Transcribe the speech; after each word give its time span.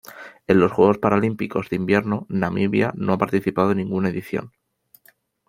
En 0.47 0.59
los 0.59 0.71
Juegos 0.71 0.97
Paralímpicos 0.97 1.69
de 1.69 1.75
Invierno 1.75 2.25
Namibia 2.27 2.91
no 2.95 3.13
ha 3.13 3.19
participado 3.19 3.69
en 3.69 3.77
ninguna 3.77 4.09
edición. 4.09 4.51